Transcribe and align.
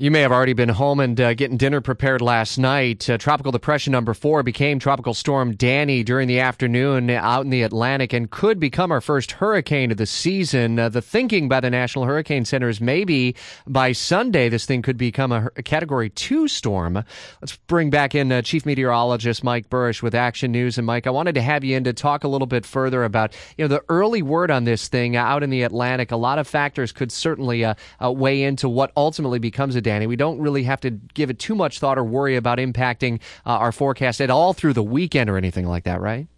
You 0.00 0.10
may 0.10 0.22
have 0.22 0.32
already 0.32 0.54
been 0.54 0.70
home 0.70 0.98
and 0.98 1.20
uh, 1.20 1.34
getting 1.34 1.58
dinner 1.58 1.82
prepared 1.82 2.22
last 2.22 2.56
night. 2.56 3.10
Uh, 3.10 3.18
tropical 3.18 3.52
depression 3.52 3.90
number 3.90 4.14
four 4.14 4.42
became 4.42 4.78
Tropical 4.78 5.12
Storm 5.12 5.54
Danny 5.54 6.02
during 6.02 6.26
the 6.26 6.40
afternoon 6.40 7.10
out 7.10 7.44
in 7.44 7.50
the 7.50 7.60
Atlantic 7.60 8.14
and 8.14 8.30
could 8.30 8.58
become 8.58 8.90
our 8.92 9.02
first 9.02 9.32
hurricane 9.32 9.90
of 9.90 9.98
the 9.98 10.06
season. 10.06 10.78
Uh, 10.78 10.88
the 10.88 11.02
thinking 11.02 11.50
by 11.50 11.60
the 11.60 11.68
National 11.68 12.06
Hurricane 12.06 12.46
Center 12.46 12.70
is 12.70 12.80
maybe 12.80 13.36
by 13.66 13.92
Sunday 13.92 14.48
this 14.48 14.64
thing 14.64 14.80
could 14.80 14.96
become 14.96 15.32
a, 15.32 15.50
a 15.56 15.62
Category 15.62 16.08
2 16.08 16.48
storm. 16.48 17.04
Let's 17.42 17.58
bring 17.66 17.90
back 17.90 18.14
in 18.14 18.32
uh, 18.32 18.40
Chief 18.40 18.64
Meteorologist 18.64 19.44
Mike 19.44 19.68
Buresh 19.68 20.00
with 20.00 20.14
Action 20.14 20.50
News. 20.50 20.78
And 20.78 20.86
Mike, 20.86 21.06
I 21.06 21.10
wanted 21.10 21.34
to 21.34 21.42
have 21.42 21.62
you 21.62 21.76
in 21.76 21.84
to 21.84 21.92
talk 21.92 22.24
a 22.24 22.28
little 22.28 22.46
bit 22.46 22.64
further 22.64 23.04
about 23.04 23.36
you 23.58 23.64
know 23.64 23.68
the 23.68 23.84
early 23.90 24.22
word 24.22 24.50
on 24.50 24.64
this 24.64 24.88
thing 24.88 25.14
out 25.14 25.42
in 25.42 25.50
the 25.50 25.62
Atlantic. 25.62 26.10
A 26.10 26.16
lot 26.16 26.38
of 26.38 26.48
factors 26.48 26.90
could 26.90 27.12
certainly 27.12 27.66
uh, 27.66 27.74
uh, 28.02 28.10
weigh 28.10 28.42
into 28.42 28.66
what 28.66 28.92
ultimately 28.96 29.38
becomes 29.38 29.76
a 29.76 29.89
Danny. 29.90 30.06
We 30.06 30.14
don't 30.14 30.38
really 30.38 30.62
have 30.62 30.80
to 30.82 30.90
give 30.90 31.30
it 31.30 31.40
too 31.40 31.56
much 31.56 31.80
thought 31.80 31.98
or 31.98 32.04
worry 32.04 32.36
about 32.36 32.58
impacting 32.58 33.20
uh, 33.44 33.50
our 33.50 33.72
forecast 33.72 34.20
at 34.20 34.30
all 34.30 34.52
through 34.52 34.74
the 34.74 34.84
weekend 34.84 35.28
or 35.28 35.36
anything 35.36 35.66
like 35.66 35.82
that, 35.82 36.00
right? 36.00 36.28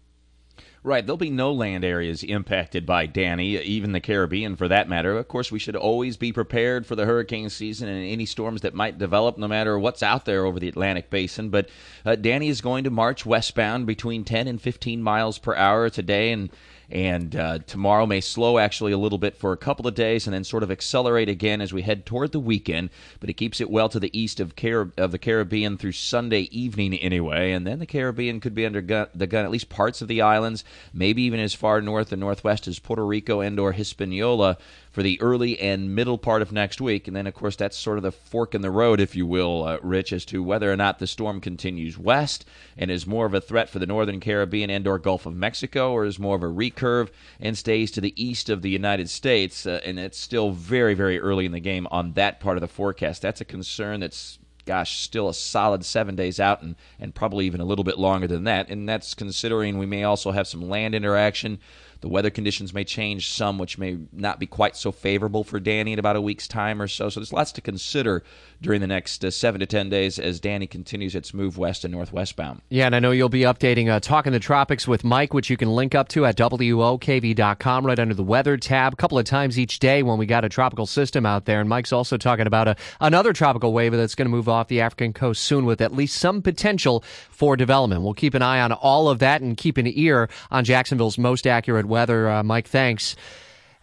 Right. 0.85 1.05
There'll 1.05 1.17
be 1.17 1.29
no 1.29 1.53
land 1.53 1.85
areas 1.85 2.23
impacted 2.23 2.85
by 2.85 3.05
Danny, 3.05 3.57
even 3.57 3.91
the 3.91 4.01
Caribbean 4.01 4.55
for 4.55 4.67
that 4.67 4.89
matter. 4.89 5.15
Of 5.17 5.27
course, 5.27 5.51
we 5.51 5.59
should 5.59 5.75
always 5.75 6.17
be 6.17 6.33
prepared 6.33 6.87
for 6.87 6.95
the 6.95 7.05
hurricane 7.05 7.49
season 7.49 7.87
and 7.87 8.03
any 8.03 8.25
storms 8.25 8.61
that 8.61 8.73
might 8.73 8.97
develop, 8.97 9.37
no 9.37 9.47
matter 9.47 9.77
what's 9.77 10.03
out 10.03 10.25
there 10.25 10.45
over 10.45 10.59
the 10.59 10.67
Atlantic 10.67 11.11
basin. 11.11 11.49
But 11.49 11.69
uh, 12.05 12.15
Danny 12.15 12.49
is 12.49 12.59
going 12.59 12.83
to 12.85 12.89
march 12.89 13.23
westbound 13.23 13.85
between 13.85 14.25
10 14.25 14.47
and 14.47 14.59
15 14.59 15.01
miles 15.01 15.37
per 15.37 15.55
hour 15.55 15.89
today. 15.91 16.31
And 16.31 16.49
and 16.89 17.35
uh, 17.35 17.59
tomorrow 17.59 18.05
may 18.05 18.21
slow 18.21 18.57
actually 18.57 18.91
a 18.91 18.97
little 18.97 19.17
bit 19.17 19.35
for 19.35 19.51
a 19.51 19.57
couple 19.57 19.87
of 19.87 19.95
days 19.95 20.27
and 20.27 20.33
then 20.33 20.43
sort 20.43 20.63
of 20.63 20.71
accelerate 20.71 21.29
again 21.29 21.61
as 21.61 21.73
we 21.73 21.81
head 21.81 22.05
toward 22.05 22.31
the 22.31 22.39
weekend. 22.39 22.89
But 23.19 23.29
it 23.29 23.33
keeps 23.33 23.61
it 23.61 23.69
well 23.69 23.89
to 23.89 23.99
the 23.99 24.17
east 24.17 24.39
of, 24.39 24.55
Car- 24.55 24.91
of 24.97 25.11
the 25.11 25.17
Caribbean 25.17 25.77
through 25.77 25.93
Sunday 25.93 26.41
evening 26.51 26.93
anyway. 26.95 27.51
And 27.51 27.65
then 27.65 27.79
the 27.79 27.85
Caribbean 27.85 28.39
could 28.39 28.55
be 28.55 28.65
under 28.65 28.81
gun- 28.81 29.07
the 29.15 29.27
gun, 29.27 29.45
at 29.45 29.51
least 29.51 29.69
parts 29.69 30.01
of 30.01 30.07
the 30.07 30.21
islands, 30.21 30.63
maybe 30.93 31.23
even 31.23 31.39
as 31.39 31.53
far 31.53 31.81
north 31.81 32.11
and 32.11 32.19
northwest 32.19 32.67
as 32.67 32.79
Puerto 32.79 33.05
Rico 33.05 33.39
and 33.39 33.59
or 33.59 33.71
Hispaniola 33.71 34.57
for 34.93 35.01
the 35.01 35.19
early 35.21 35.59
and 35.59 35.95
middle 35.95 36.19
part 36.19 36.43
of 36.43 36.51
next 36.51 36.79
week. 36.79 37.07
And 37.07 37.15
then, 37.15 37.25
of 37.25 37.33
course, 37.33 37.55
that's 37.55 37.75
sort 37.75 37.97
of 37.97 38.03
the 38.03 38.11
fork 38.11 38.53
in 38.53 38.61
the 38.61 38.69
road, 38.69 38.99
if 38.99 39.15
you 39.15 39.25
will, 39.25 39.63
uh, 39.63 39.77
Rich, 39.81 40.13
as 40.13 40.23
to 40.25 40.43
whether 40.43 40.71
or 40.71 40.77
not 40.77 40.99
the 40.99 41.07
storm 41.07 41.41
continues 41.41 41.97
west 41.97 42.45
and 42.77 42.91
is 42.91 43.07
more 43.07 43.25
of 43.25 43.33
a 43.33 43.41
threat 43.41 43.69
for 43.69 43.79
the 43.79 43.87
northern 43.87 44.19
Caribbean 44.19 44.69
and 44.69 44.87
or 44.87 44.99
Gulf 44.99 45.25
of 45.25 45.35
Mexico, 45.35 45.91
or 45.91 46.05
is 46.05 46.19
more 46.19 46.35
of 46.35 46.43
a 46.43 46.47
recurve 46.73 47.09
and 47.39 47.57
stays 47.57 47.91
to 47.91 48.01
the 48.01 48.13
east 48.21 48.49
of 48.49 48.61
the 48.61 48.69
United 48.69 49.09
States. 49.09 49.65
Uh, 49.65 49.79
and 49.85 49.99
it's 49.99 50.19
still 50.19 50.51
very, 50.51 50.93
very 50.93 51.19
early 51.19 51.45
in 51.45 51.51
the 51.51 51.59
game 51.59 51.87
on 51.91 52.13
that 52.13 52.39
part 52.39 52.57
of 52.57 52.61
the 52.61 52.67
forecast. 52.67 53.21
That's 53.21 53.41
a 53.41 53.45
concern 53.45 53.99
that's 53.99 54.39
gosh, 54.65 55.01
still 55.01 55.29
a 55.29 55.33
solid 55.33 55.83
seven 55.83 56.15
days 56.15 56.39
out 56.39 56.61
and, 56.61 56.75
and 56.99 57.13
probably 57.13 57.45
even 57.45 57.59
a 57.59 57.65
little 57.65 57.83
bit 57.83 57.99
longer 57.99 58.27
than 58.27 58.45
that. 58.45 58.69
And 58.69 58.87
that's 58.87 59.13
considering 59.13 59.77
we 59.77 59.85
may 59.85 60.03
also 60.03 60.31
have 60.31 60.47
some 60.47 60.69
land 60.69 60.95
interaction 60.95 61.59
the 62.03 62.09
weather 62.09 62.29
conditions 62.29 62.73
may 62.73 62.83
change 62.83 63.29
some, 63.29 63.57
which 63.57 63.77
may 63.77 63.97
not 64.11 64.37
be 64.37 64.45
quite 64.45 64.75
so 64.75 64.91
favorable 64.91 65.45
for 65.45 65.57
Danny 65.57 65.93
in 65.93 65.99
about 65.99 66.17
a 66.17 66.21
week's 66.21 66.49
time 66.49 66.81
or 66.81 66.87
so. 66.89 67.07
So 67.07 67.21
there's 67.21 67.31
lots 67.31 67.53
to 67.53 67.61
consider 67.61 68.23
during 68.59 68.81
the 68.81 68.87
next 68.87 69.23
uh, 69.23 69.31
seven 69.31 69.61
to 69.61 69.65
ten 69.65 69.89
days 69.89 70.19
as 70.19 70.41
Danny 70.41 70.67
continues 70.67 71.15
its 71.15 71.33
move 71.33 71.57
west 71.57 71.85
and 71.85 71.93
northwestbound. 71.93 72.59
Yeah, 72.67 72.87
and 72.87 72.95
I 72.95 72.99
know 72.99 73.11
you'll 73.11 73.29
be 73.29 73.43
updating 73.43 73.89
uh, 73.89 74.01
Talking 74.01 74.33
the 74.33 74.39
Tropics 74.39 74.85
with 74.85 75.05
Mike, 75.05 75.33
which 75.33 75.49
you 75.49 75.55
can 75.55 75.73
link 75.73 75.95
up 75.95 76.09
to 76.09 76.25
at 76.25 76.35
WOKV.com 76.35 77.85
right 77.85 77.99
under 77.99 78.13
the 78.13 78.23
weather 78.23 78.57
tab 78.57 78.91
a 78.91 78.95
couple 78.97 79.17
of 79.17 79.23
times 79.23 79.57
each 79.57 79.79
day 79.79 80.03
when 80.03 80.17
we 80.17 80.25
got 80.25 80.43
a 80.43 80.49
tropical 80.49 80.85
system 80.85 81.25
out 81.25 81.45
there. 81.45 81.61
And 81.61 81.69
Mike's 81.69 81.93
also 81.93 82.17
talking 82.17 82.47
about 82.47 82.67
a, 82.67 82.75
another 82.99 83.31
tropical 83.31 83.71
wave 83.71 83.93
that's 83.93 84.15
going 84.15 84.25
to 84.25 84.29
move 84.29 84.49
off 84.49 84.67
the 84.67 84.81
African 84.81 85.13
coast 85.13 85.41
soon 85.41 85.63
with 85.63 85.79
at 85.79 85.93
least 85.93 86.17
some 86.17 86.41
potential 86.41 87.01
for 87.29 87.55
development. 87.55 88.01
We'll 88.01 88.13
keep 88.13 88.33
an 88.33 88.41
eye 88.41 88.59
on 88.59 88.73
all 88.73 89.07
of 89.07 89.19
that 89.19 89.41
and 89.41 89.55
keep 89.55 89.77
an 89.77 89.87
ear 89.87 90.27
on 90.51 90.65
Jacksonville's 90.65 91.17
most 91.17 91.47
accurate 91.47 91.85
weather. 91.93 92.29
Uh, 92.29 92.43
Mike, 92.43 92.67
thanks. 92.67 93.15